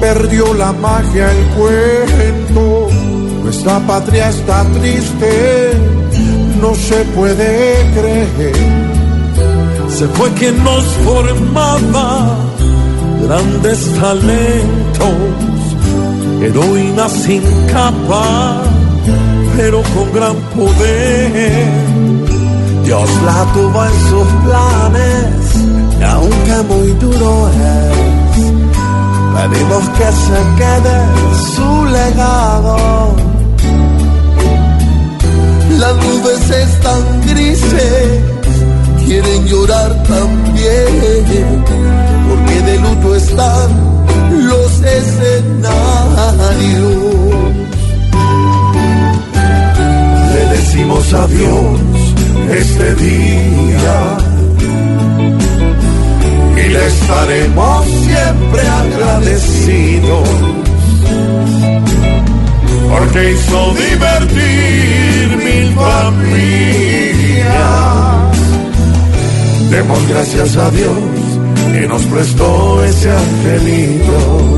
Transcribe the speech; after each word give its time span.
perdió 0.00 0.54
la 0.54 0.72
magia 0.72 1.30
el 1.30 1.46
cuento. 1.56 2.88
Nuestra 3.42 3.78
patria 3.86 4.28
está 4.28 4.64
triste, 4.64 5.72
no 6.60 6.74
se 6.74 7.04
puede 7.16 7.74
creer. 7.94 8.56
Se 9.88 10.06
fue 10.08 10.30
quien 10.32 10.62
nos 10.62 10.84
formaba 11.04 12.36
grandes 13.22 13.78
talentos, 13.94 15.14
heroína 16.42 17.08
sin 17.08 17.42
capa, 17.72 18.62
pero 19.56 19.82
con 19.94 20.12
gran 20.12 20.36
poder. 20.56 21.66
Dios 22.84 23.10
la 23.24 23.44
tuvo 23.52 23.84
en 23.84 23.92
sus 24.10 24.28
planes, 24.44 25.46
y 25.98 26.02
aunque 26.04 26.56
muy 26.68 26.88
duro 27.00 27.48
es, 27.48 28.05
pedimos 29.48 29.88
que 29.90 30.04
se 30.26 30.40
quede 30.60 30.96
su 31.54 31.70
legado. 31.86 33.16
Las 35.78 35.94
nubes 35.96 36.50
están 36.50 37.02
grises, 37.26 38.22
quieren 39.04 39.46
llorar 39.46 39.90
también, 40.04 41.64
porque 42.28 42.62
de 42.62 42.78
luto 42.78 43.14
están 43.14 43.68
los 44.48 44.72
escenarios. 44.82 45.76
Le 50.34 50.42
decimos 50.56 51.12
adiós 51.12 51.80
este 52.50 52.94
día 52.94 53.95
agradecidos 59.26 60.28
porque 62.90 63.32
hizo 63.32 63.74
divertir 63.74 65.36
mil 65.36 65.74
familias. 65.74 66.76
Demos 69.70 70.08
gracias 70.08 70.56
a 70.56 70.70
Dios 70.70 70.96
que 71.72 71.88
nos 71.88 72.02
prestó 72.04 72.84
ese 72.84 73.10
angelito. 73.10 74.55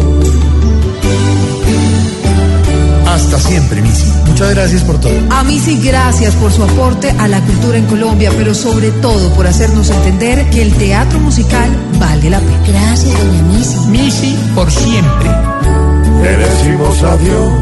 Siempre, 3.59 3.83
Missy. 3.83 4.13
Muchas 4.27 4.51
gracias 4.51 4.83
por 4.85 5.01
todo. 5.01 5.13
A 5.31 5.43
Missy, 5.43 5.81
gracias 5.83 6.35
por 6.37 6.53
su 6.53 6.63
aporte 6.63 7.11
a 7.19 7.29
la 7.29 7.41
cultura 7.41 7.79
en 7.79 7.87
Colombia, 7.87 8.31
pero 8.37 8.55
sobre 8.55 8.91
todo 8.91 9.33
por 9.35 9.47
hacernos 9.47 9.91
entender 9.91 10.49
que 10.51 10.63
el 10.63 10.73
teatro 10.75 11.19
musical 11.19 11.69
vale 11.99 12.31
la 12.31 12.39
pena. 12.39 12.63
Gracias, 12.67 13.19
doña 13.19 13.43
Missy. 13.43 13.79
Missy, 13.89 14.39
por 14.55 14.71
siempre. 14.71 15.29
Le 16.23 16.37
decimos 16.37 17.03
adiós 17.03 17.53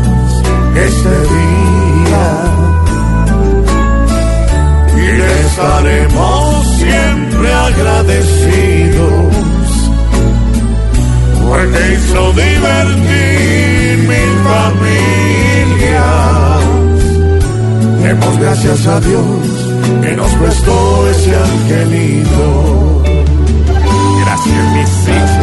este 0.74 1.14
día 1.34 2.26
y 4.96 5.18
le 5.18 5.40
estaremos 5.46 6.66
siempre 6.76 7.52
agradecidos 7.52 9.34
porque 11.42 11.94
hizo 11.94 12.32
divertir 12.32 13.98
mil 14.08 14.32
familias. 14.44 15.25
Demos 18.06 18.38
gracias 18.38 18.86
a 18.86 19.00
Dios 19.00 19.24
que 20.00 20.12
nos 20.14 20.32
prestó 20.34 21.10
ese 21.10 21.34
angelito. 21.34 23.02
Gracias, 24.24 24.72
Missy. 24.74 25.10
Gracias, 25.10 25.35